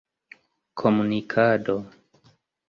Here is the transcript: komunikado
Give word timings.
komunikado 0.79 1.75